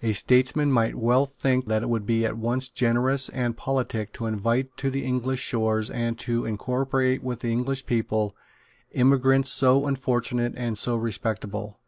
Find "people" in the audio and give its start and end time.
7.84-8.36